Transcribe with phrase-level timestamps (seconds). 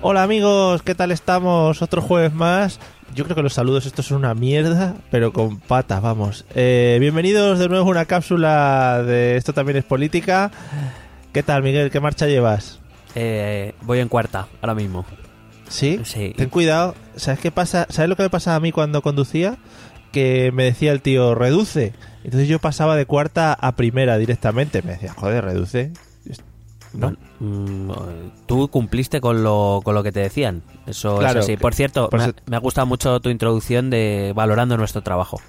[0.00, 1.82] Hola amigos, ¿qué tal estamos?
[1.82, 2.78] Otro jueves más.
[3.16, 6.44] Yo creo que los saludos estos son una mierda, pero con patas, vamos.
[6.54, 10.52] Eh, bienvenidos de nuevo a una cápsula de Esto también es política.
[11.32, 11.90] ¿Qué tal, Miguel?
[11.90, 12.78] ¿Qué marcha llevas?
[13.16, 15.04] Eh, voy en cuarta, ahora mismo.
[15.68, 16.00] ¿Sí?
[16.04, 16.32] Sí.
[16.36, 16.94] Ten cuidado.
[17.16, 17.88] ¿Sabes qué pasa?
[17.90, 19.56] ¿Sabes lo que me pasaba a mí cuando conducía?
[20.12, 21.92] Que me decía el tío, reduce.
[22.22, 24.80] Entonces yo pasaba de cuarta a primera directamente.
[24.82, 25.90] Me decía, joder, reduce.
[26.94, 27.14] ¿No?
[28.46, 30.62] Tú cumpliste con lo, con lo que te decían.
[30.86, 31.56] Eso Claro, es así.
[31.56, 35.02] Por cierto, por me, ha- eso- me ha gustado mucho tu introducción de valorando nuestro
[35.02, 35.40] trabajo.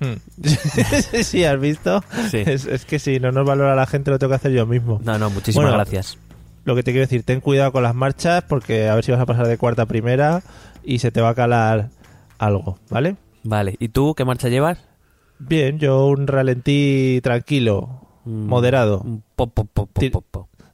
[0.00, 0.14] Hmm.
[1.22, 2.04] sí, ¿has visto?
[2.30, 2.42] Sí.
[2.46, 5.00] Es, es que si no nos valora la gente, lo tengo que hacer yo mismo.
[5.02, 6.18] No, no, muchísimas Bueno, gracias.
[6.64, 9.20] Lo que te quiero decir, ten cuidado con las marchas porque a ver si vas
[9.20, 10.42] a pasar de cuarta a primera
[10.84, 11.88] y se te va a calar
[12.38, 13.16] algo, ¿vale?
[13.42, 14.78] Vale, ¿y tú qué marcha llevas?
[15.38, 19.04] Bien, yo un ralentí tranquilo, Mm, moderado,
[19.36, 19.88] po, po, po.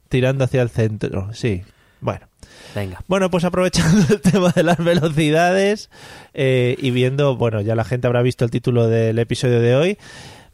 [0.09, 1.63] Tirando hacia el centro, sí.
[2.01, 2.27] Bueno.
[2.73, 3.01] Venga.
[3.07, 5.89] Bueno, pues aprovechando el tema de las velocidades
[6.33, 9.97] eh, y viendo, bueno, ya la gente habrá visto el título del episodio de hoy,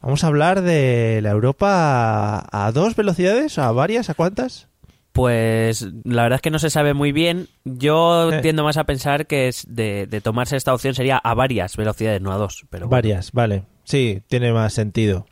[0.02, 4.68] vamos a hablar de la Europa a, dos velocidades, a varias, a cuántas.
[5.14, 7.50] Pues la verdad es que no se sabe muy bien.
[7.66, 8.40] Yo Eh.
[8.42, 12.22] tiendo más a pensar que es de, de tomarse esta opción sería a varias velocidades,
[12.22, 12.66] no a dos.
[12.70, 12.92] Pero bueno.
[12.92, 13.64] Varias, vale.
[13.84, 15.26] Sí, tiene más sentido.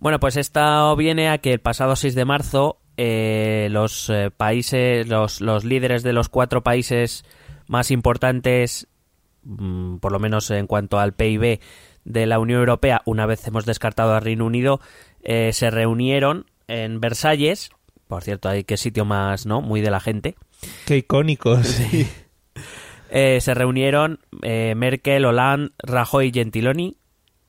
[0.00, 5.08] Bueno, pues esta viene a que el pasado 6 de marzo eh, los eh, países,
[5.08, 7.24] los, los líderes de los cuatro países
[7.66, 8.88] más importantes,
[9.42, 11.60] mm, por lo menos en cuanto al PIB
[12.04, 14.82] de la Unión Europea, una vez hemos descartado al Reino Unido,
[15.22, 17.70] eh, se reunieron en Versalles.
[18.06, 19.62] Por cierto, hay que sitio más, ¿no?
[19.62, 20.36] Muy de la gente.
[20.84, 21.80] Qué icónicos.
[23.12, 26.96] Eh, se reunieron Merkel, Hollande, Rajoy y Gentiloni.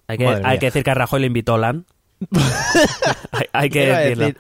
[0.08, 1.86] Hay que, hay que decir que a Rajoy le invitó Hollande.
[3.32, 4.26] hay, hay que decirlo.
[4.26, 4.38] decir-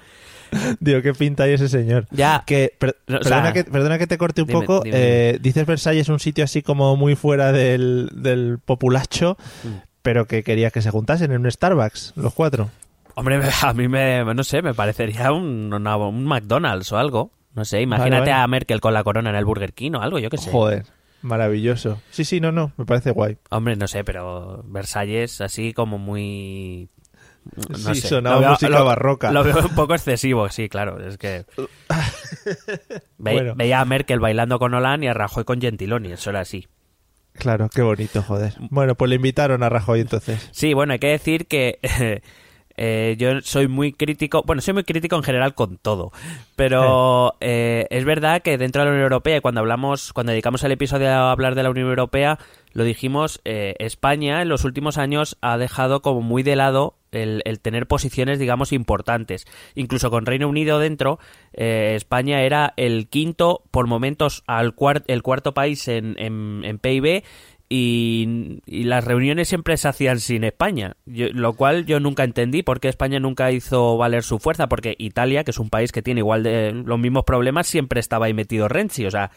[0.79, 2.07] Digo, qué pinta hay ese señor.
[2.11, 2.43] Ya.
[2.45, 4.81] Que, per- No, o perdona, sea, que, perdona que te corte un dime, poco.
[4.83, 9.67] dime, eh, dices Versalles un sitio así como muy fuera del, del populacho, Mm.
[10.01, 12.69] pero que querías que se juntasen en un Starbucks, los cuatro.
[13.15, 17.31] Hombre, a mí me, no sé, me parecería un, una- un McDonald's o algo.
[17.53, 18.31] No sé, imagínate vale.
[18.31, 20.49] a Merkel con la corona en el Burger King o algo, yo qué sé.
[20.51, 20.85] Joder,
[21.21, 22.01] maravilloso.
[22.09, 23.37] Sí, sí, no, no, me parece guay.
[23.49, 26.89] Hombre, no sé, pero Versalles así como muy...
[27.69, 28.07] No Sí, sé.
[28.09, 29.31] sonaba Lo veo- música lo- barroca.
[29.31, 30.99] Lo veo un poco excesivo, sí, claro.
[31.05, 31.45] Es que...
[33.17, 33.53] Ve- Bueno.
[33.55, 36.67] Veía a Merkel bailando con Hollande y a Rajoy con Gentiloni, eso era así.
[37.33, 38.53] Claro, qué bonito, joder.
[38.69, 40.49] Bueno, pues le invitaron a Rajoy entonces.
[40.51, 41.79] Sí, bueno, hay que decir que
[42.77, 46.11] eh, yo soy muy crítico, bueno, soy muy crítico en general con todo,
[46.55, 50.63] pero eh, es verdad que dentro de la Unión Europea, y cuando hablamos, cuando dedicamos
[50.63, 52.37] el episodio a hablar de la Unión Europea,
[52.73, 57.41] lo dijimos, eh, España en los últimos años ha dejado como muy de lado el,
[57.45, 59.45] el tener posiciones, digamos, importantes.
[59.75, 61.19] Incluso con Reino Unido dentro,
[61.53, 66.79] eh, España era el quinto, por momentos, al cuar- el cuarto país en, en, en
[66.79, 67.23] PIB
[67.69, 72.63] y, y las reuniones siempre se hacían sin España, yo- lo cual yo nunca entendí
[72.63, 76.01] por qué España nunca hizo valer su fuerza, porque Italia, que es un país que
[76.01, 79.31] tiene igual de los mismos problemas, siempre estaba ahí metido Renzi, o sea,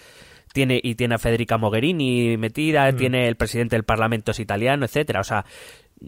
[0.53, 5.21] tiene y tiene a Federica Mogherini metida, tiene el presidente del Parlamento es italiano, etcétera,
[5.21, 5.45] o sea,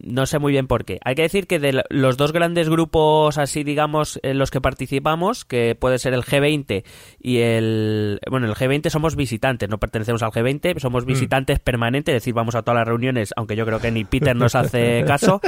[0.05, 0.99] no sé muy bien por qué.
[1.05, 4.61] Hay que decir que de lo- los dos grandes grupos así, digamos, en los que
[4.61, 6.85] participamos, que puede ser el G20
[7.21, 8.21] y el...
[8.31, 12.55] Bueno, el G20 somos visitantes, no pertenecemos al G20, somos visitantes permanentes, es decir, vamos
[12.55, 15.41] a todas las reuniones, aunque yo creo que ni Peter nos hace caso.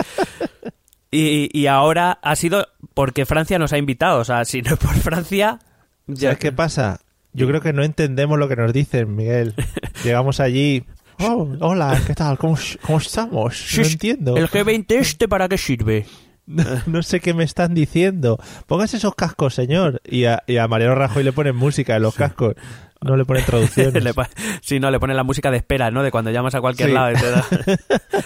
[1.11, 4.78] Y, y ahora ha sido porque Francia nos ha invitado, o sea, si no es
[4.78, 5.58] por Francia...
[6.06, 7.00] ya- ¿Sabes qué pasa?
[7.32, 9.55] Yo creo que no entendemos lo que nos dicen, Miguel.
[10.05, 10.84] Llegamos allí.
[11.20, 12.38] Oh, hola, ¿qué tal?
[12.38, 13.75] ¿Cómo, cómo estamos?
[13.76, 14.37] No entiendo.
[14.37, 16.06] ¿El G20 este para qué sirve?
[16.87, 18.39] no sé qué me están diciendo.
[18.67, 20.00] Póngase esos cascos, señor.
[20.05, 22.55] Y a, y a Mariano Rajoy le ponen música en los cascos.
[23.00, 23.95] No le ponen traducciones.
[24.03, 24.12] Le
[24.61, 26.03] sí, no, le ponen la música de espera, ¿no?
[26.03, 26.95] De cuando llamas a cualquier Sí.
[26.95, 27.12] lado.
[27.12, 27.45] y te da-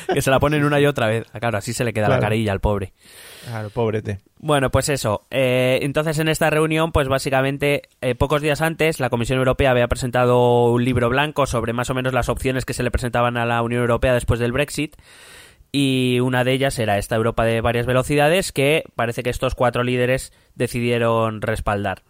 [0.14, 1.26] que se la ponen una y otra vez.
[1.34, 2.94] Ah, Claro, así se le queda la carilla al pobre.
[3.46, 4.20] Claro, pobrete.
[4.38, 5.26] Bueno, pues eso.
[5.30, 9.88] Eh, entonces, en esta reunión, pues básicamente, eh, pocos días antes, la Comisión Europea había
[9.88, 13.44] presentado un libro blanco sobre más o menos las opciones que se le presentaban a
[13.44, 14.96] la Unión Europea después del Brexit.
[15.74, 19.82] Y una de ellas era esta Europa de varias velocidades que parece que estos cuatro
[19.82, 22.02] líderes decidieron respaldar.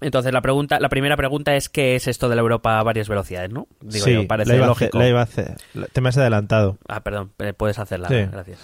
[0.00, 3.08] Entonces, la pregunta, la primera pregunta es ¿qué es esto de la Europa a varias
[3.08, 3.68] velocidades, no?
[3.80, 4.98] Digo sí, yo, parece la lógico.
[4.98, 5.54] hacer- la iba a hacer.
[5.92, 6.76] Te me has adelantado.
[6.88, 8.08] Ah, perdón, eh, puedes hacerla.
[8.08, 8.16] Sí.
[8.30, 8.58] Gracias.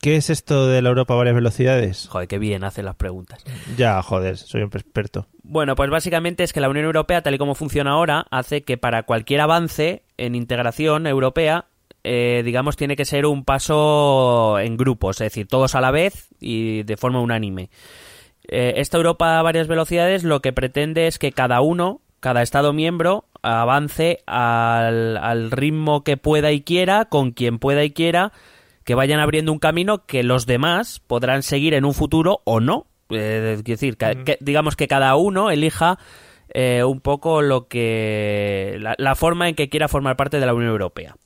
[0.00, 2.08] ¿Qué es esto de la Europa a varias velocidades?
[2.10, 3.42] Joder, qué bien hacen las preguntas.
[3.76, 5.28] Ya, joder, soy un experto.
[5.42, 8.76] Bueno, pues básicamente es que la Unión Europea, tal y como funciona ahora, hace que
[8.78, 11.66] para cualquier avance en integración europea,
[12.04, 16.28] eh, digamos, tiene que ser un paso en grupos, es decir, todos a la vez
[16.40, 17.70] y de forma unánime.
[18.46, 22.72] Eh, esta Europa a varias velocidades lo que pretende es que cada uno, cada Estado
[22.72, 28.32] miembro, avance al, al ritmo que pueda y quiera, con quien pueda y quiera,
[28.84, 32.86] que vayan abriendo un camino que los demás podrán seguir en un futuro o no.
[33.10, 35.98] Eh, es decir, que, que- digamos que cada uno elija
[36.52, 40.54] eh, un poco lo que la, la forma en que quiera formar parte de la
[40.54, 41.16] Unión Europea.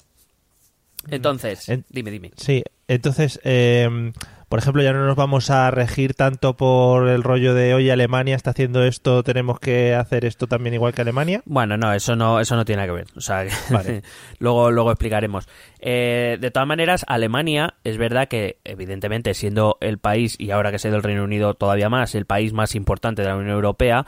[1.11, 2.33] Entonces, En- dime, dime.
[2.37, 4.13] Sí, entonces, eh,
[4.49, 8.35] por ejemplo, ya no nos vamos a regir tanto por el rollo de, oye, Alemania
[8.35, 11.43] está haciendo esto, tenemos que hacer esto también igual que Alemania.
[11.45, 13.07] Bueno, no, eso no, eso no tiene nada que ver.
[13.15, 14.03] O sea, Vale.
[14.39, 15.47] luego, luego explicaremos.
[15.81, 20.79] Eh, de todas maneras, Alemania es verdad que, evidentemente, siendo el país, y ahora que
[20.79, 24.07] sea del Reino Unido todavía más, el país más importante de la Unión Europea,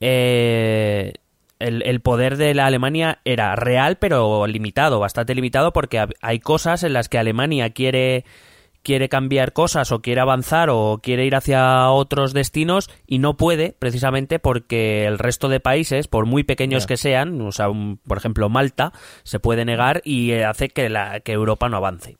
[0.00, 1.14] eh,
[1.60, 6.82] el, el poder de la Alemania era real, pero limitado, bastante limitado, porque hay cosas
[6.82, 8.24] en las que Alemania quiere
[8.82, 13.76] quiere cambiar cosas o quiere avanzar o quiere ir hacia otros destinos y no puede
[13.78, 18.16] precisamente porque el resto de países, por muy pequeños que sean, o sea, un- por
[18.16, 22.16] ejemplo Malta, se puede negar y eh, hace que, la, que Europa no avance.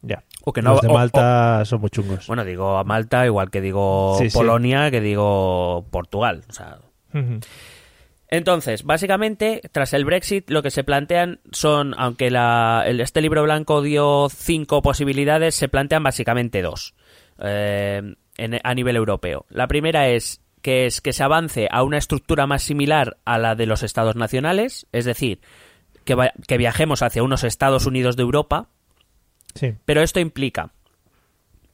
[0.00, 0.24] Ya.
[0.44, 2.26] O que no- Los de o- Malta son muy chungos.
[2.26, 4.36] Bueno, digo a Malta igual que digo Sí, sí.
[4.36, 6.42] Polonia, que digo Portugal.
[6.48, 6.78] O sea.
[8.32, 13.42] Entonces, básicamente, tras el Brexit, lo que se plantean son, aunque la, el- este libro
[13.42, 16.94] blanco dio cinco posibilidades, se plantean básicamente dos
[17.38, 19.44] eh, en- a nivel europeo.
[19.50, 23.54] La primera es que es que se avance a una estructura más similar a la
[23.54, 25.40] de los estados nacionales, es decir,
[26.04, 28.68] que, va- que viajemos hacia unos Estados Unidos de Europa,
[29.54, 29.74] Sí.
[29.84, 30.70] pero esto implica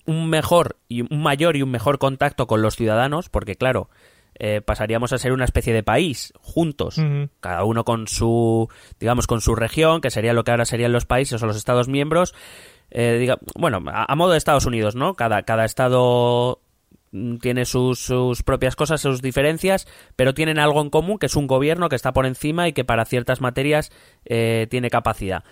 [0.07, 3.91] un mejor y un mayor y un mejor contacto con los ciudadanos, porque claro,
[4.39, 6.97] eh, pasaríamos a ser una especie de país juntos,
[7.41, 8.69] cada uno con su,
[9.01, 11.89] digamos, con su región, que sería lo que ahora serían los países o los Estados
[11.89, 12.35] miembros.
[12.91, 15.15] eh, diga- bueno, a, a modo de Estados Unidos, ¿no?
[15.15, 16.61] Cada, cada estado
[17.13, 19.87] mm, tiene sus, sus propias cosas, sus diferencias,
[20.17, 22.85] pero tienen algo en común, que es un gobierno que está por encima y que
[22.85, 23.91] para ciertas materias
[24.25, 25.45] eh, tiene capacidad.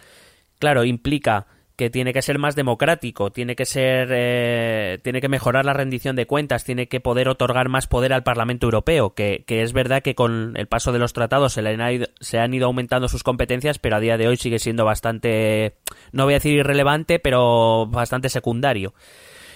[0.58, 5.64] Claro, implica que tiene que ser más democrático, tiene que ser, eh, tiene que mejorar
[5.66, 9.62] la rendición de cuentas, tiene que poder otorgar más poder al Parlamento Europeo, que, que
[9.62, 12.54] es verdad que con el paso de los tratados se, le han ido, se han
[12.54, 15.76] ido aumentando sus competencias, pero a día de hoy sigue siendo bastante,
[16.12, 18.94] no voy a decir irrelevante, pero bastante secundario.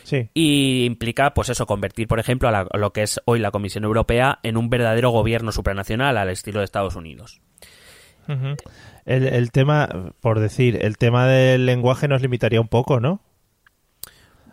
[0.02, 0.28] Sí.
[0.34, 3.50] Y implica, pues eso, convertir, por ejemplo, a, la- a lo que es hoy la
[3.50, 7.40] Comisión Europea en un verdadero gobierno supranacional al estilo de Estados Unidos.
[8.28, 8.56] Ujú.
[9.10, 9.88] El, el tema,
[10.20, 13.20] por decir, el tema del lenguaje nos limitaría un poco, ¿no?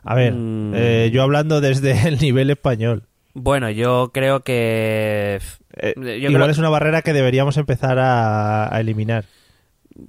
[0.04, 0.72] A ver, Mm.
[0.76, 3.04] eh, yo hablando desde el nivel español.
[3.34, 5.40] Bueno, yo creo que...
[5.76, 9.26] Eh, yo igual creo- es una barrera que deberíamos empezar a, a eliminar.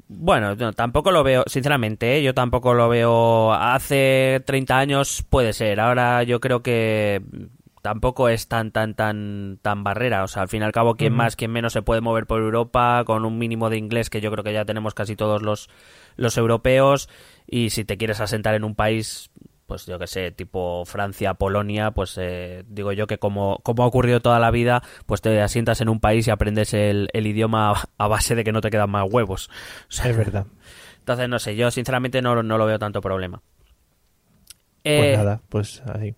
[0.09, 2.23] Bueno, no, tampoco lo veo, sinceramente, ¿eh?
[2.23, 3.53] yo tampoco lo veo.
[3.55, 7.23] Hace 30 años puede ser, ahora yo creo que
[7.89, 10.23] tampoco es tan, tan, tan, tan barrera.
[10.23, 12.43] O sea, al fin y al cabo, quien más, quien menos se puede mover por
[12.43, 15.71] Europa con un mínimo de inglés que yo creo que ya tenemos casi todos los,
[16.17, 17.09] los europeos.
[17.47, 19.31] Y si te quieres asentar en un país,
[19.67, 23.87] pues yo que sé, tipo Francia, Polonia, pues eh, digo yo que como, como ha
[23.87, 27.71] ocurrido toda la vida, pues te asientas en un país y aprendes el, el idioma
[27.71, 29.49] a- a base de que no te quedan más huevos.
[29.89, 30.45] O sea, Es verdad.
[30.99, 33.41] entonces, no sé, yo sinceramente no, no lo veo tanto problema.
[34.83, 36.15] Pues Eh, nada, pues ahí.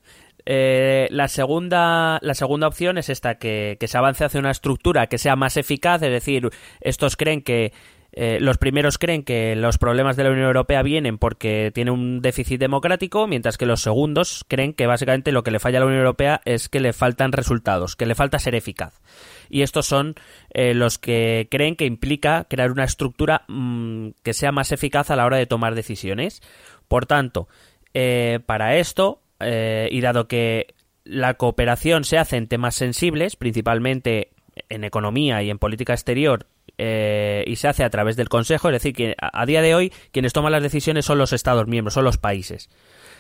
[0.52, 5.06] Eh, la, segunda, la segunda opción es esta, que, que se avance hacia una estructura
[5.06, 7.72] que sea más eficaz, es decir, estos creen que,
[8.12, 12.20] eh, los primeros creen que los problemas de la Unión Europea vienen porque tiene un
[12.20, 15.86] déficit democrático, mientras que los segundos creen que básicamente lo que le falla a la
[15.86, 19.00] Unión Europea es que le faltan resultados, que le falta ser eficaz.
[19.48, 20.16] Y estos son
[20.52, 25.16] eh, los que creen que implica crear una estructura mm, que sea más eficaz a
[25.16, 26.42] la hora de tomar decisiones.
[26.88, 27.46] Por tanto,
[27.94, 34.32] eh, para esto eh, y dado que la cooperación se hace en temas sensibles, principalmente
[34.68, 36.46] en economía y en política exterior,
[36.78, 39.92] eh, y se hace a través del Consejo, es decir, que a, día de hoy
[40.12, 42.70] quienes toman las decisiones son los Estados miembros, son los países.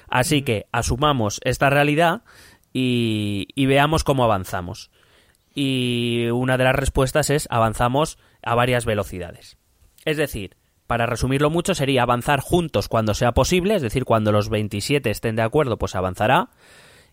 [0.08, 2.22] Así que asumamos esta realidad
[2.72, 4.90] y, y veamos cómo avanzamos.
[5.54, 9.56] Y una de las respuestas es avanzamos a varias velocidades.
[10.04, 10.56] Es decir,
[10.90, 15.36] para resumirlo mucho, sería avanzar juntos cuando sea posible, es decir, cuando los 27 estén
[15.36, 16.48] de acuerdo, pues avanzará,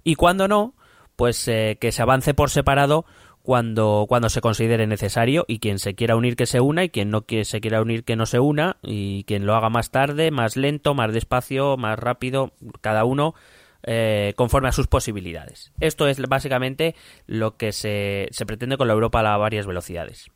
[0.03, 0.73] y cuando no,
[1.15, 3.05] pues eh, que se avance por separado
[3.43, 7.11] cuando, cuando se considere necesario y quien se quiera unir que se una y quien
[7.11, 10.57] no se quiera unir que no se una y quien lo haga más tarde, más
[10.57, 13.35] lento, más despacio, más rápido, cada uno
[13.83, 15.71] eh, conforme a sus posibilidades.
[15.79, 16.95] Esto es básicamente
[17.27, 20.31] lo que se, se pretende con la Europa a varias velocidades.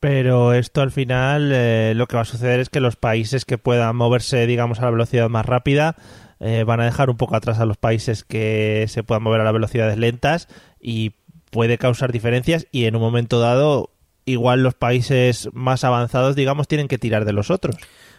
[0.00, 3.58] Pero esto al final eh, lo que va a suceder es que los países que
[3.58, 5.96] puedan moverse, digamos, a la velocidad más rápida
[6.38, 9.44] eh, van a dejar un poco atrás a los países que se puedan mover a
[9.44, 10.48] las velocidades lentas
[10.80, 11.14] y
[11.50, 13.90] puede causar diferencias y en un momento dado
[14.24, 17.76] igual los países más avanzados, digamos, tienen que tirar de los otros.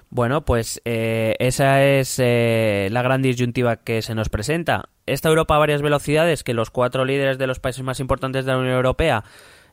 [0.10, 4.90] Bueno, pues eh, esa es la gran disyuntiva que se nos presenta.
[5.06, 8.52] Esta Europa a varias velocidades, que los cuatro líderes de los países más importantes de
[8.52, 9.24] la Unión Europea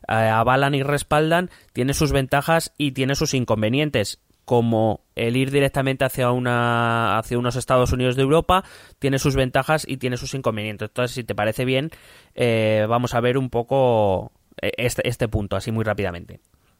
[0.07, 6.05] eh, avalan y respaldan, tiene sus ventajas y tiene sus inconvenientes como el ir directamente
[6.05, 8.63] hacia una hacia unos Estados Unidos de Europa
[8.97, 10.87] tiene sus ventajas y tiene sus inconvenientes.
[10.87, 11.91] Entonces, si te parece bien,
[12.33, 16.39] eh, vamos a ver un poco eh, este, este punto, así muy rápidamente.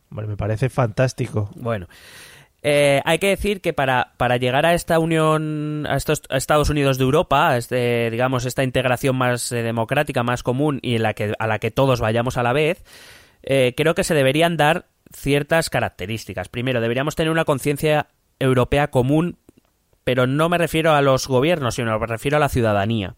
[0.09, 1.49] Bueno, me parece fantástico.
[1.55, 1.87] Bueno,
[2.63, 7.03] hay que decir que para, para llegar a esta unión, a estos Estados Unidos de
[7.03, 11.59] Europa, este, digamos, esta integración más democrática, más común y en la que, a la
[11.59, 12.83] que todos vayamos a la vez,
[13.43, 16.49] eh, creo que se deberían dar ciertas características.
[16.49, 18.07] Primero, deberíamos tener una conciencia
[18.39, 19.37] europea común,
[20.03, 23.15] pero no me refiero a los gobiernos, sino me refiero a la ciudadanía.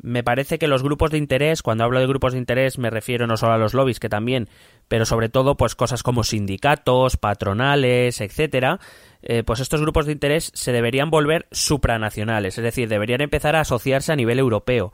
[0.00, 3.28] Me parece que los grupos de interés, cuando hablo de grupos de interés me refiero
[3.28, 4.48] no solo a los lobbies, que también,
[4.88, 8.80] pero sobre todo pues cosas como sindicatos, patronales, etcétera,
[9.22, 13.60] eh, pues estos grupos de interés se deberían volver supranacionales, es decir, deberían empezar a
[13.60, 14.92] asociarse a nivel europeo.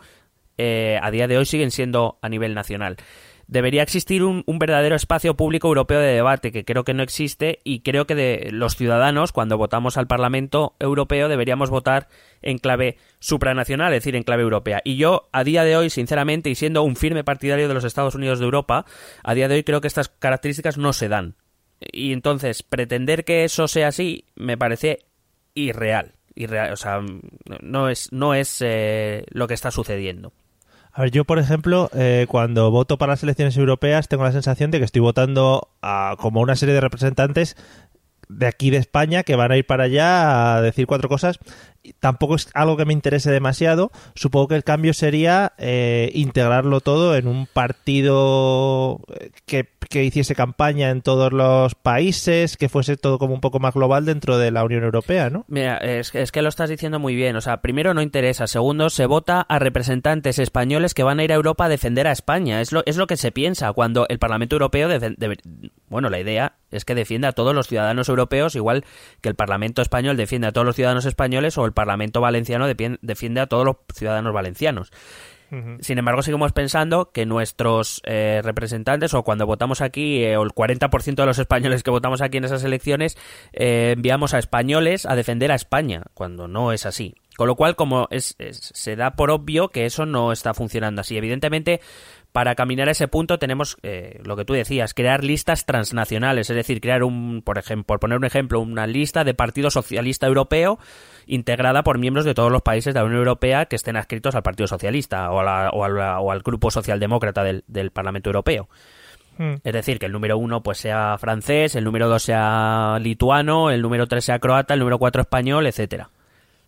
[0.59, 2.97] Eh, a día de hoy siguen siendo a nivel nacional
[3.49, 7.81] debería existir un, verdadero espacio público europeo de debate, que creo que no existe, y
[7.81, 12.09] creo que de los ciudadanos, cuando votamos al Parlamento Europeo, deberíamos votar
[12.43, 14.81] en clave supranacional, es decir, en clave europea.
[14.85, 18.15] Y yo, a día de hoy, sinceramente, y siendo un firme partidario de los Estados
[18.15, 18.85] Unidos de Europa,
[19.25, 21.35] a día de hoy creo que estas características no se dan.
[21.81, 25.07] Y entonces, pretender que eso sea así me parece
[25.55, 26.15] irreal.
[26.35, 27.01] irreal o sea,
[27.63, 30.33] no es, no es eh, lo que está sucediendo.
[30.99, 34.73] A ver, yo, por ejemplo, eh, cuando voto para las elecciones europeas, tengo la sensación
[34.73, 37.57] de que estoy votando a como una serie de representantes
[38.29, 41.39] de aquí de España que van a ir para allá a decir cuatro cosas.
[42.01, 43.91] Tampoco es algo que me interese demasiado.
[44.15, 50.35] Supongo que el cambio sería eh, integrarlo todo en un partido eh, que, que, hiciese
[50.35, 54.51] campaña en todos los países, que fuese todo como un poco más global dentro de
[54.51, 55.45] la Unión Europea, ¿no?
[55.49, 57.37] Mira, es, es que lo estás diciendo muy bien.
[57.37, 58.47] O sea, primero no interesa.
[58.47, 62.13] Segundo, se vota a representantes españoles que van a ir a Europa a defender a
[62.13, 62.61] España.
[62.61, 64.89] Es lo, es lo que se piensa cuando el Parlamento Europeo...
[65.89, 68.85] bueno, la idea es que defienda a todos los ciudadanos europeos, igual
[69.21, 73.41] que el Parlamento español defiende a todos los ciudadanos españoles o el Parlamento valenciano defiende
[73.41, 74.91] a todos los ciudadanos valencianos.
[75.81, 80.51] Sin embargo, seguimos pensando que nuestros eh, representantes, o cuando votamos aquí, eh, o el
[80.51, 83.17] 40% de los españoles que votamos aquí en esas elecciones,
[83.55, 87.15] eh, enviamos a españoles a defender a España, cuando no es así.
[87.39, 91.17] Con lo cual, como es, se da por obvio que eso no está funcionando así.
[91.17, 91.81] Evidentemente,
[92.33, 96.57] para caminar a ese punto tenemos eh, lo que tú decías, crear listas transnacionales, es
[96.57, 100.79] decir, crear un, por ejemplo, por poner un ejemplo, una lista de Partido Socialista Europeo
[101.29, 104.43] integrada por miembros de todos los países de la Unión Europea que estén adscritos al
[104.43, 108.69] Partido Socialista o, o, al Grupo Socialdemócrata del, del Parlamento Europeo.
[109.37, 109.55] Hmm.
[109.63, 113.83] Es decir, que el número uno pues sea francés, el número dos sea lituano, el
[113.83, 116.11] número tres sea croata, el número cuatro español, etcétera.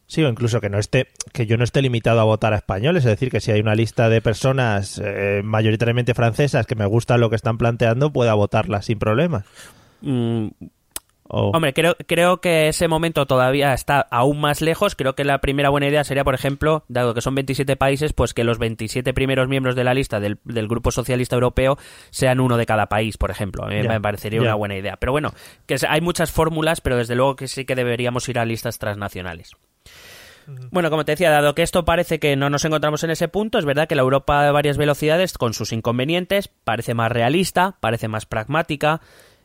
[0.07, 3.05] Sí, o incluso que no esté, que yo no esté limitado a votar a españoles,
[3.05, 7.21] es decir, que si hay una lista de personas eh, mayoritariamente francesas que me gustan
[7.21, 9.45] lo que están planteando, pueda votarla sin problemas.
[10.01, 10.49] Mm,
[11.31, 14.95] hombre, creo, creo que ese momento todavía está aún más lejos.
[14.95, 18.35] Creo que la primera buena idea sería, por ejemplo, dado que son 27 países, pues
[18.35, 21.79] que los 27 primeros miembros de la lista del, Grupo Socialista Europeo
[22.11, 23.65] sean uno de cada país, por ejemplo.
[23.65, 24.97] A mí me parecería una buena idea.
[24.97, 25.33] Pero bueno,
[25.67, 29.53] que hay muchas fórmulas, pero desde luego que sí que deberíamos ir a listas transnacionales.
[30.71, 33.59] Bueno, como te decía, dado que esto parece que no nos encontramos en ese punto,
[33.59, 38.09] es verdad que la Europa de varias velocidades, con sus inconvenientes, parece más realista, parece
[38.09, 39.01] más pragmática,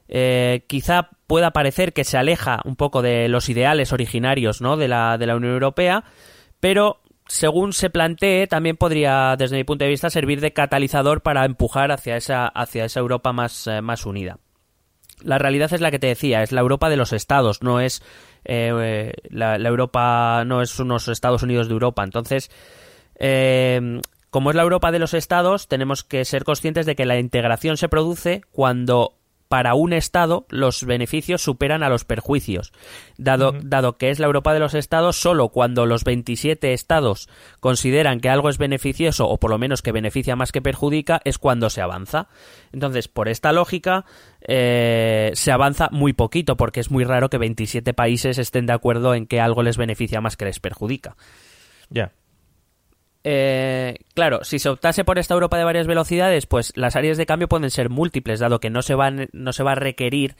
[0.07, 4.77] eh, quizá pueda parecer que se aleja un poco de los ideales originarios ¿no?
[4.77, 6.03] de, la, de la Unión Europea,
[6.59, 11.45] pero según se plantee, también podría, desde mi punto de vista, servir de catalizador para
[11.45, 14.37] empujar hacia esa, hacia esa Europa más, eh, más unida.
[15.21, 18.03] La realidad es la que te decía, es la Europa de los estados, no es
[18.43, 22.03] eh, la, Europa, no es unos Estados Unidos de Europa.
[22.03, 22.51] Entonces,
[23.17, 27.17] eh, como es la Europa de los estados, tenemos que ser conscientes de que la
[27.17, 29.13] integración se produce cuando
[29.55, 32.73] para un Estado los beneficios superan a los perjuicios.
[33.17, 37.29] Dado, dado, que es la Europa de los Estados, solo cuando los 27 Estados
[37.61, 41.37] consideran que algo es beneficioso o por lo menos que beneficia más que perjudica, es
[41.37, 42.27] cuando se avanza.
[42.73, 44.03] Entonces, por esta lógica,
[44.41, 49.15] eh, se avanza muy poquito porque es muy raro que 27 países estén de acuerdo
[49.15, 51.15] en que algo les beneficia más que les perjudica.
[51.89, 52.11] Ya.
[53.27, 57.25] Eh, claro, si se optase por esta Europa de varias velocidades, pues las áreas de
[57.25, 60.35] cambio pueden ser múltiples, dado que no se, van, no se va a requerir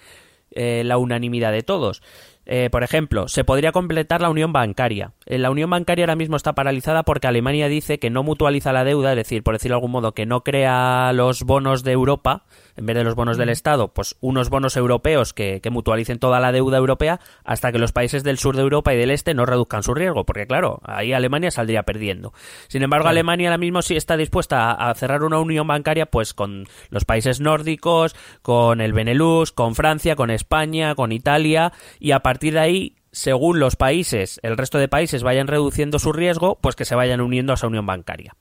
[0.52, 2.04] eh, la unanimidad de todos.
[2.46, 5.14] Eh, por ejemplo, se podría completar la unión bancaria.
[5.26, 8.84] Eh, la unión bancaria ahora mismo está paralizada porque Alemania dice que no mutualiza la
[8.84, 12.44] deuda, es decir, por decirlo de algún modo, que no crea los bonos de Europa,
[12.78, 16.52] en vez de los bonos del Estado, pues unos bonos europeos que, mutualicen toda la
[16.52, 19.84] deuda europea hasta que los países del sur de Europa y del este no reduzcan
[19.84, 22.34] su riesgo, porque claro, ahí Alemania saldría perdiendo.
[22.68, 26.34] Sin embargo, Alemania ahora mismo sí está dispuesta a, a cerrar una unión bancaria pues
[26.34, 32.20] con los países nórdicos, con el Benelux, con Francia, con España, con Italia y a
[32.20, 36.76] partir de ahí según los países, el resto de países vayan reduciendo su riesgo, pues
[36.76, 38.36] que se vayan uniendo a esa unión bancaria.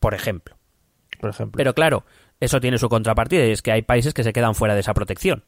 [0.00, 0.56] Por ejemplo.
[1.20, 1.58] Por ejemplo.
[1.58, 2.06] Pero claro,
[2.40, 4.94] eso tiene su contrapartida y es que hay países que se quedan fuera de esa
[4.94, 5.44] protección.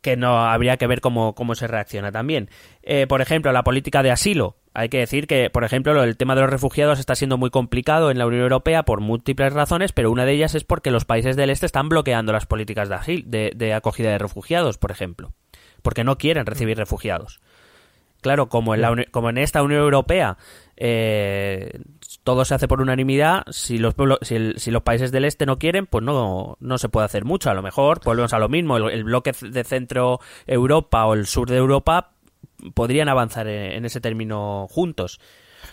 [0.00, 2.50] Que no habría que ver cómo, cómo se reacciona también.
[2.82, 4.56] Eh, por ejemplo, la política de asilo.
[4.74, 8.10] Hay que decir que, por ejemplo, el tema de los refugiados está siendo muy complicado
[8.10, 11.36] en la Unión Europea por múltiples razones, pero una de ellas es porque los países
[11.36, 15.32] del este están bloqueando las políticas de, asil, de acogida de refugiados, por ejemplo
[15.84, 17.40] porque no quieren recibir refugiados.
[18.22, 20.38] Claro, como en, la, como en esta Unión Europea
[20.78, 21.78] eh,
[22.24, 26.02] todo se hace por unanimidad, si los, si, los países del este no quieren, pues
[26.02, 27.50] no, no se puede hacer mucho.
[27.50, 31.50] A lo mejor volvemos a lo mismo, el, bloque de centro Europa o el sur
[31.50, 32.12] de Europa
[32.72, 35.20] podrían avanzar en, ese término juntos.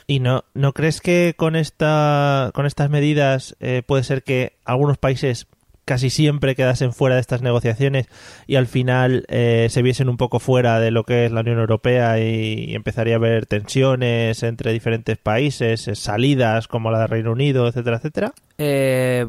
[0.05, 4.97] ¿Y no, no crees que con, esta, con estas medidas eh, puede ser que algunos
[4.97, 5.47] países
[5.85, 8.07] casi siempre quedasen fuera de estas negociaciones
[8.47, 11.59] y al final eh, se viesen un poco fuera de lo que es la Unión
[11.59, 17.31] Europea y, empezaría a haber tensiones entre diferentes países, eh, salidas como la de Reino
[17.31, 18.33] Unido, etcétera, etcétera?
[18.57, 19.27] Eh,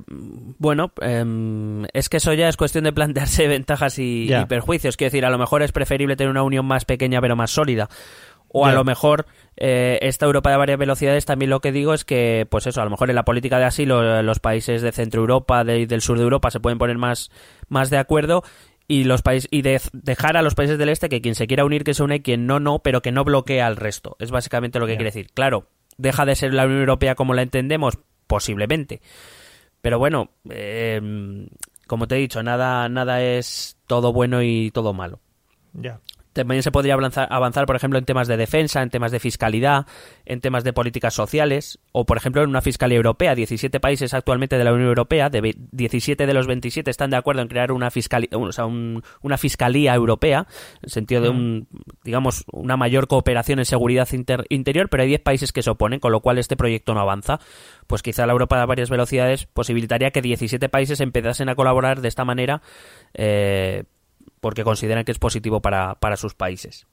[0.59, 4.97] bueno, em, es que eso ya es cuestión de plantearse ventajas y, y perjuicios.
[4.97, 7.88] Quiero decir, a lo mejor es preferible tener una unión más pequeña pero más sólida.
[8.53, 12.05] O a lo mejor eh, esta Europa de varias velocidades también lo que digo es
[12.05, 15.23] que, pues eso, a lo mejor en la política de asilo los países de Centro
[15.23, 17.31] Europa y del sur de Europa se pueden poner más,
[17.69, 18.43] más de acuerdo
[18.88, 21.85] y los países y dejar a los países del este que quien se quiera unir
[21.85, 24.17] que se une, quien no, no, pero que no bloquea al resto.
[24.19, 25.29] Es básicamente lo que quiere decir.
[25.33, 29.01] Claro, deja de ser la Unión Europea como la entendemos, posiblemente.
[29.81, 31.49] Pero bueno, em,
[31.87, 35.21] como te he dicho, nada, nada es todo bueno y todo malo.
[35.73, 36.01] Ya.
[36.33, 39.87] También se podría avanzar, por ejemplo, en temas de defensa, en temas de fiscalidad,
[40.25, 43.35] en temas de políticas sociales, o, por ejemplo, en una fiscalía europea.
[43.35, 47.42] 17 países actualmente de la Unión Europea, de 17 de los 27 están de acuerdo
[47.42, 48.31] en crear una, fiscalía,
[49.23, 51.68] una fiscalía europea, en el sentido de, un,
[52.05, 54.09] digamos, una mayor cooperación en seguridad
[54.49, 57.40] interior, pero hay 10 países que se oponen, con lo cual este proyecto no avanza.
[57.87, 62.09] Pues quizá la Europa de varias velocidades posibilitaría que 17 países empezasen a colaborar de
[62.09, 62.62] esta manera.
[63.14, 63.85] Eh,
[64.42, 66.87] porque consideran que es positivo para, sus países.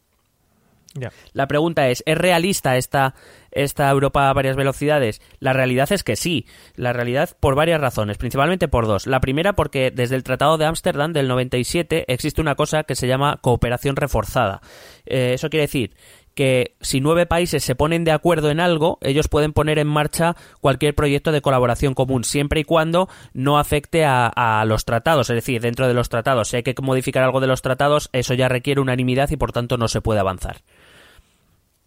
[1.34, 3.16] La pregunta es, ¿es realista esta,
[3.52, 5.20] esta Europa a varias velocidades?
[5.40, 6.46] La realidad es que sí.
[6.76, 9.08] La realidad por varias razones, principalmente por dos.
[9.08, 13.08] La primera porque desde el Tratado de Ámsterdam del 97 existe una cosa que se
[13.08, 14.62] llama cooperación reforzada.
[15.06, 15.96] Eh, eso quiere decir
[16.40, 20.38] que si nueve países se ponen de acuerdo en algo, ellos pueden poner en marcha
[20.62, 25.30] cualquier proyecto de colaboración común, siempre y cuando no afecte a, los tratados.
[25.30, 28.36] Es decir, dentro de los tratados, si hay que modificar algo de los tratados, eso
[28.36, 30.62] ya requiere unanimidad y por tanto no se puede avanzar.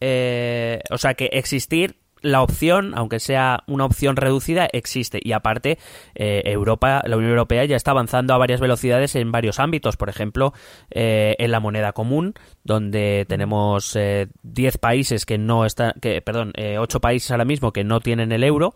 [0.03, 5.21] Eh, o sea que existir la opción, aunque sea una opción reducida, existe.
[5.23, 5.79] Y aparte,
[6.15, 9.97] eh, Europa, la Unión Europea ya está avanzando a varias velocidades en varios ámbitos.
[9.97, 10.53] Por ejemplo,
[10.91, 16.53] eh, en la moneda común, donde tenemos 10 eh, países que no están, que, perdón,
[16.79, 18.75] 8 países ahora mismo que no tienen el euro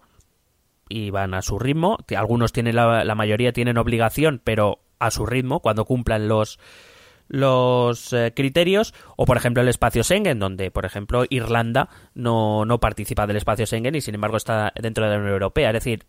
[0.89, 1.99] y van a su ritmo.
[2.17, 6.59] Algunos tienen la, la mayoría tienen obligación, pero a su ritmo, cuando cumplan los
[7.29, 12.79] los eh, criterios o por ejemplo el espacio Schengen donde por ejemplo Irlanda no, no
[12.79, 16.05] participa del espacio Schengen y sin embargo está dentro de la Unión Europea es decir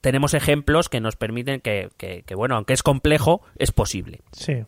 [0.00, 4.64] tenemos ejemplos que nos permiten que, que, bueno aunque es complejo es posible sí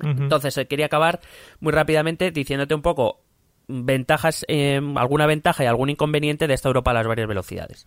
[0.00, 1.20] entonces eh, quería acabar
[1.60, 3.20] muy rápidamente diciéndote un poco
[3.68, 7.86] ventajas, eh, alguna ventaja y algún inconveniente de esta Europa a las varias velocidades.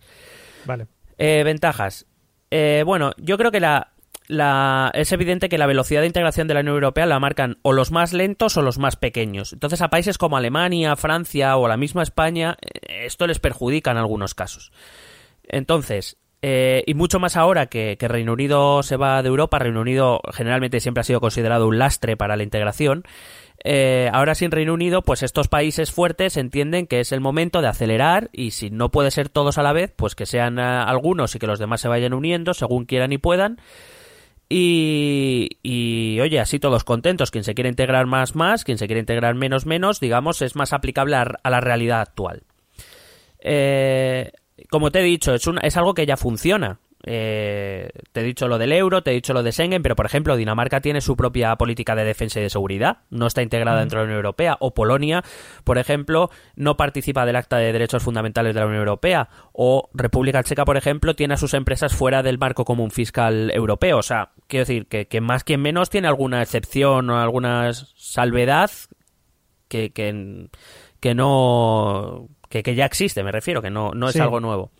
[0.64, 0.86] Vale.
[1.18, 2.06] Eh, ventajas.
[2.50, 3.92] Eh, bueno, yo creo que la,
[4.28, 7.72] la, es evidente que la velocidad de integración de la Unión Europea la marcan o
[7.72, 9.52] los más lentos o los más pequeños.
[9.52, 13.98] Entonces a países como Alemania, Francia o la misma España, eh, esto les perjudica en
[13.98, 14.72] algunos casos.
[15.48, 20.20] Entonces, eh, y mucho más ahora que, Reino Unido se va de Europa, Reino Unido
[20.32, 23.04] generalmente siempre ha sido considerado un lastre para la integración.
[23.64, 27.68] Eh, ahora sin Reino Unido, pues estos países fuertes entienden que es el momento de
[27.68, 31.34] acelerar y si no puede ser todos a la vez, pues que sean uh, algunos
[31.34, 33.58] y que los demás se vayan uniendo según quieran y puedan.
[34.48, 37.30] Y, y, oye, así todos contentos.
[37.30, 38.64] Quien se quiere integrar más, más.
[38.64, 40.00] Quien se quiere integrar menos, menos.
[40.00, 42.42] Digamos, es más aplicable a, la realidad actual.
[43.40, 44.32] Eh,
[44.70, 46.78] como te he dicho, es, un, es algo que ya funciona.
[47.08, 50.06] Eh, te he dicho lo del euro, te he dicho lo de Schengen, pero por
[50.06, 53.80] ejemplo, Dinamarca tiene su propia política de defensa y de seguridad, no está integrada mm.
[53.80, 55.22] dentro de la Unión Europea, o Polonia,
[55.62, 60.42] por ejemplo, no participa del Acta de Derechos Fundamentales de la Unión Europea, o República
[60.42, 63.98] Checa, por ejemplo, tiene a sus empresas fuera del marco común fiscal europeo.
[63.98, 68.72] O sea, quiero decir que, que más que menos tiene alguna excepción o alguna salvedad
[69.68, 70.48] que, que,
[70.98, 72.28] que no.
[72.48, 74.20] Que, que, ya existe, me refiero, que no, no es sí.
[74.20, 74.72] algo nuevo.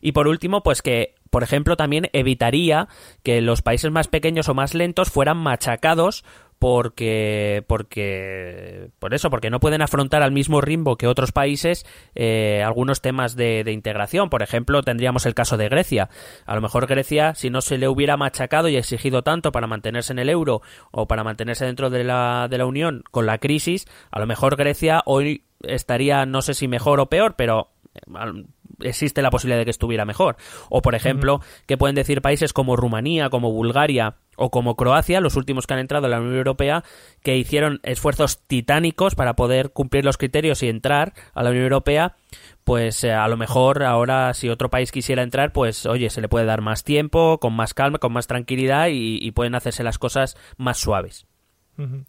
[0.00, 2.88] Y por último, pues que por ejemplo, también evitaría
[3.22, 6.24] que los países más pequeños o más lentos fueran machacados
[6.58, 11.84] porque porque por eso porque no pueden afrontar al mismo ritmo que otros países
[12.14, 14.30] eh, algunos temas de, de, integración.
[14.30, 16.08] Por ejemplo tendríamos el caso de Grecia.
[16.46, 20.12] A lo mejor Grecia si no se le hubiera machacado y exigido tanto para mantenerse
[20.12, 20.62] en el euro
[20.92, 24.56] o para mantenerse dentro de la, de la Unión con la crisis a lo mejor
[24.56, 27.70] Grecia hoy estaría no sé si mejor o peor pero
[28.80, 30.36] existe la posibilidad de que estuviera mejor.
[30.68, 31.64] O, por ejemplo, uh -huh.
[31.66, 35.80] que pueden decir países como Rumanía, como Bulgaria o como Croacia, los últimos que han
[35.80, 36.84] entrado en la Unión Europea,
[37.22, 42.16] que hicieron esfuerzos titánicos para poder cumplir los criterios y entrar a la Unión Europea,
[42.64, 46.28] pues eh, a lo mejor ahora si otro país quisiera entrar, pues oye, se le
[46.28, 49.98] puede dar más tiempo, con más calma, con más tranquilidad y, y pueden hacerse las
[49.98, 51.26] cosas más suaves.
[51.78, 52.04] Uh -huh.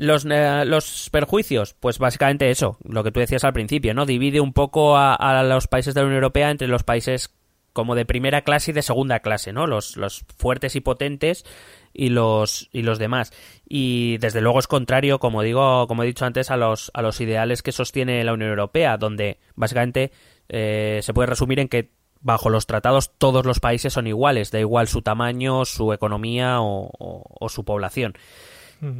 [0.00, 4.06] Los, los, perjuicios, pues básicamente eso, lo que tú decías al principio, ¿no?
[4.06, 7.34] Divide un poco a, los países de la Unión Europea entre los países
[7.74, 9.66] como de primera clase y de segunda clase, ¿no?
[9.66, 11.44] Los, los fuertes y potentes
[11.92, 13.34] y los, y los demás.
[13.68, 17.20] Y desde luego es contrario, como digo, como he dicho antes, a los, a los
[17.20, 20.12] ideales que sostiene la Unión Europea, donde básicamente
[20.48, 21.90] eh, se puede resumir en que
[22.22, 27.48] bajo los tratados todos los países son iguales, da igual su tamaño, su economía o
[27.50, 28.14] su población.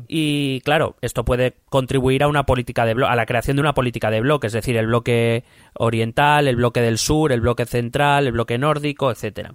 [0.09, 4.11] Y claro, esto puede contribuir a una política de a la creación de una política
[4.11, 8.33] de bloque, es decir, el bloque oriental, el bloque del sur, el bloque central, el
[8.33, 9.55] bloque nórdico, etcétera.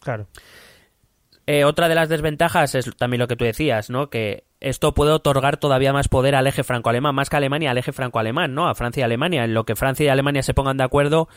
[0.00, 0.28] Claro.
[1.46, 4.08] Eh, otra de las desventajas es también lo que tú decías, ¿no?
[4.08, 7.78] Que esto puede otorgar todavía más poder al eje franco-alemán, más que a Alemania, al
[7.78, 8.66] eje franco-alemán, ¿no?
[8.66, 9.44] A Francia y Alemania.
[9.44, 11.28] En lo que Francia y Alemania se pongan de acuerdo,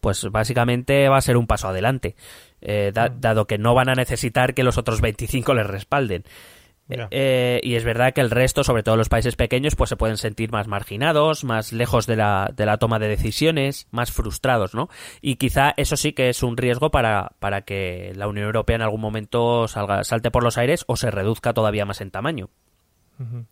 [0.00, 2.16] pues básicamente va a ser un paso adelante,
[2.62, 6.24] eh, da, dado que no van a necesitar que los otros 25 les respalden.
[7.10, 10.16] Eh, y es verdad que el resto, sobre todo los países pequeños, pues se pueden
[10.16, 14.88] sentir más marginados, más lejos de la, de la toma de decisiones, más frustrados, ¿no?
[15.20, 18.82] Y quizá eso sí que es un riesgo para, para que la Unión Europea en
[18.82, 22.50] algún momento salga, salte por los aires o se reduzca todavía más en tamaño.
[23.18, 23.46] Uh -huh.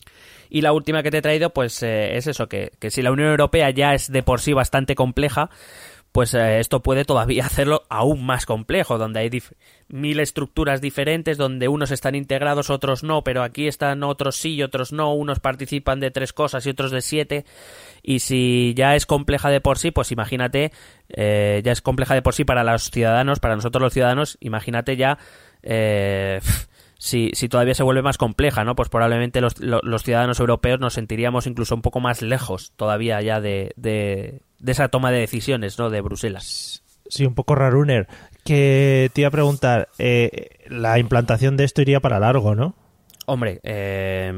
[0.51, 3.13] Y la última que te he traído, pues eh, es eso, que, que si la
[3.13, 5.49] Unión Europea ya es de por sí bastante compleja,
[6.13, 9.31] pues eh, esto puede todavía hacerlo aún más complejo, donde hay
[9.89, 14.63] mil estructuras diferentes, donde unos están integrados, otros no, pero aquí están otros sí y
[14.63, 17.45] otros no, unos participan de tres cosas y otros de siete,
[18.03, 20.73] y si ya es compleja de por sí, pues imagínate,
[21.09, 24.97] eh, ya es compleja de por sí para los ciudadanos, para nosotros los ciudadanos, imagínate
[24.97, 25.19] ya...
[25.63, 26.41] Eh,
[26.99, 28.75] si, si, todavía se vuelve más compleja, ¿no?
[28.77, 33.41] Pues probablemente los, los, ciudadanos europeos nos sentiríamos incluso un poco más lejos todavía ya
[33.41, 33.73] de,
[34.61, 35.91] de esa toma de decisiones, ¿no?
[35.91, 36.83] De Bruselas.
[37.09, 38.07] Sí, un poco raruner.
[38.45, 42.75] Que te iba a preguntar, eh, la implantación de esto iría para largo, ¿no?
[43.33, 44.33] Hombre, eh,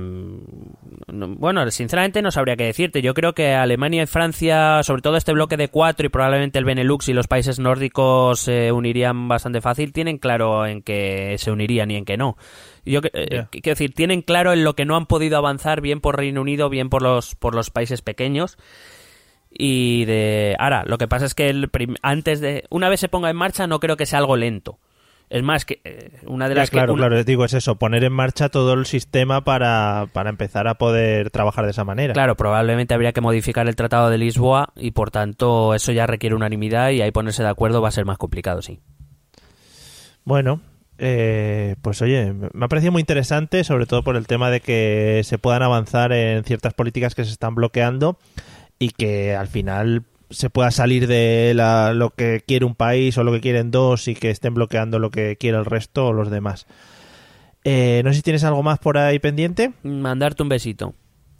[1.06, 3.00] bueno, sinceramente no sabría qué decirte.
[3.00, 6.66] Yo creo que Alemania y Francia, sobre todo este bloque de cuatro y probablemente el
[6.66, 11.50] Benelux y los países nórdicos se eh, unirían bastante fácil, tienen claro en que se
[11.50, 12.36] unirían y en que no.
[12.84, 13.48] Yo eh, yeah.
[13.50, 16.68] quiero decir, tienen claro en lo que no han podido avanzar bien por Reino Unido,
[16.68, 18.58] bien por los por los países pequeños.
[19.54, 21.70] Y de ahora, lo que pasa es que el
[22.02, 24.78] antes de una vez se ponga en marcha no creo que sea algo lento.
[25.32, 27.08] Es más, que eh, una de las ya, claro, que, una...
[27.08, 31.30] claro, digo, es eso, poner en marcha todo el sistema para, para empezar a poder
[31.30, 32.12] trabajar de esa manera.
[32.12, 36.36] Claro, probablemente habría que modificar el Tratado de Lisboa y por tanto eso ya requiere
[36.36, 38.80] unanimidad y ahí ponerse de acuerdo va a ser más complicado, sí.
[40.24, 40.60] Bueno,
[40.98, 45.22] eh, pues oye, me ha parecido muy interesante, sobre todo por el tema de que
[45.24, 48.18] se puedan avanzar en ciertas políticas que se están bloqueando
[48.82, 53.22] y que al final se pueda salir de la- lo que quiere un país o
[53.22, 56.30] lo que quieren dos y que estén bloqueando lo que quiere el resto o los
[56.30, 56.66] demás.
[57.64, 59.72] Eh, no sé si tienes algo más por ahí pendiente.
[59.84, 60.94] Mandarte un besito.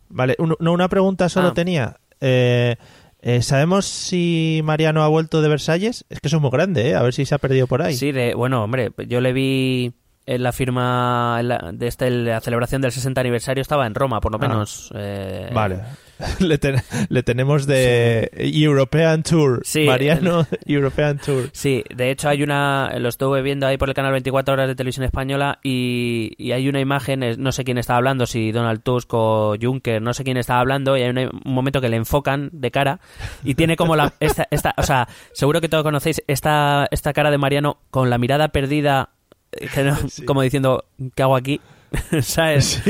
[0.08, 1.54] Vale, un- no, una pregunta solo Ah.
[1.54, 1.96] tenía.
[2.20, 2.76] Eh,
[3.22, 6.04] eh, ¿Sabemos si Mariano ha vuelto de Versalles?
[6.10, 6.94] Es que eso es muy grande, ¿eh?
[6.94, 7.94] A ver si se ha perdido por ahí.
[7.94, 9.92] Sí, de, bueno, hombre, yo le vi
[10.26, 14.20] en la firma en la- de este, la celebración del 60 aniversario, estaba en Roma,
[14.20, 14.46] por lo Ah.
[14.48, 14.92] menos.
[14.94, 15.80] eh, Vale.
[16.40, 19.60] le, ten- le tenemos de European Tour.
[19.64, 21.48] Sí, Mariano European Tour.
[21.52, 24.74] Sí, de hecho hay una, lo estuve viendo ahí por el canal 24 horas de
[24.74, 29.08] televisión española y, y hay una imagen, no sé quién estaba hablando, si Donald Tusk
[29.14, 32.50] o Juncker, no sé quién estaba hablando y hay una- un momento que le enfocan
[32.52, 33.00] de cara
[33.42, 37.30] y tiene como la, esta, esta, o sea, seguro que todos conocéis esta, esta cara
[37.30, 39.10] de Mariano con la mirada perdida,
[39.52, 39.96] eh, que no-
[40.26, 41.60] como diciendo, ¿qué hago aquí?
[42.22, 42.82] ¿Sabes?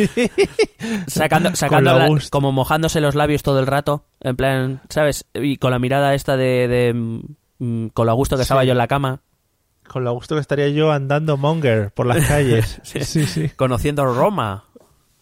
[1.07, 5.25] Sacando, sacando la como mojándose los labios todo el rato, en plan, ¿sabes?
[5.35, 6.95] Y con la mirada esta de, de,
[7.59, 9.21] mm, con lo gusto que estaba yo en la cama,
[9.89, 12.81] Con lo gusto que estaría yo andando monger por las calles.
[12.83, 13.51] sí, sí.
[13.57, 14.65] conociendo Roma.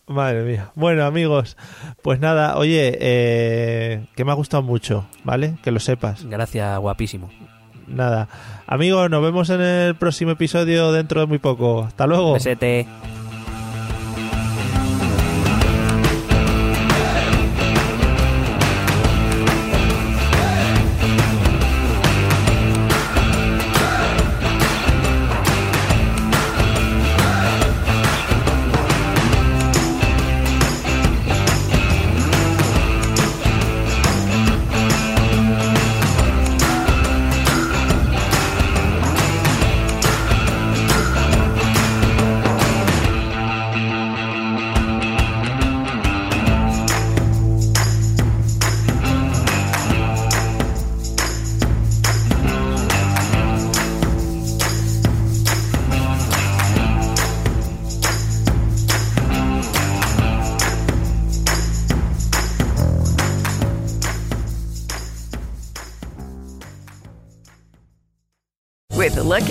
[0.07, 0.73] Madre mía.
[0.75, 1.57] Bueno, amigos,
[2.03, 5.57] pues nada, oye, eh, que me ha gustado mucho, ¿vale?
[5.63, 6.25] Que lo sepas.
[6.25, 7.31] Gracias, guapísimo.
[7.87, 8.29] Nada.
[8.67, 11.85] Amigos, nos vemos en el próximo episodio dentro de muy poco.
[11.85, 12.33] Hasta luego.
[12.35, 12.87] Besete.